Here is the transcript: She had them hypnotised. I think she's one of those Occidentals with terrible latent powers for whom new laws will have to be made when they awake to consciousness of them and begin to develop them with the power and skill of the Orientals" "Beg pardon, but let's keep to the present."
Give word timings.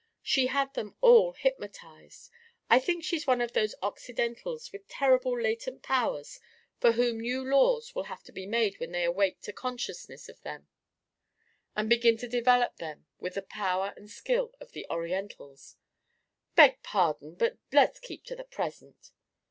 She 0.23 0.47
had 0.47 0.73
them 0.73 0.95
hypnotised. 1.03 2.31
I 2.71 2.79
think 2.79 3.03
she's 3.03 3.27
one 3.27 3.39
of 3.39 3.53
those 3.53 3.75
Occidentals 3.83 4.71
with 4.71 4.87
terrible 4.87 5.39
latent 5.39 5.83
powers 5.83 6.39
for 6.79 6.93
whom 6.93 7.19
new 7.19 7.43
laws 7.47 7.93
will 7.93 8.05
have 8.05 8.23
to 8.23 8.31
be 8.31 8.47
made 8.47 8.79
when 8.79 8.93
they 8.93 9.03
awake 9.03 9.41
to 9.41 9.53
consciousness 9.53 10.27
of 10.27 10.41
them 10.41 10.67
and 11.75 11.87
begin 11.87 12.17
to 12.17 12.27
develop 12.27 12.77
them 12.77 13.05
with 13.19 13.35
the 13.35 13.43
power 13.43 13.93
and 13.95 14.09
skill 14.09 14.55
of 14.59 14.71
the 14.71 14.87
Orientals" 14.89 15.75
"Beg 16.55 16.81
pardon, 16.81 17.35
but 17.35 17.59
let's 17.71 17.99
keep 17.99 18.23
to 18.23 18.35
the 18.35 18.43
present." 18.45 19.11